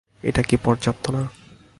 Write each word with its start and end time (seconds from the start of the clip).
এটা 0.23 0.41
কি 0.41 0.55
পর্যাপ্ত 0.57 1.05
না? 1.09 1.23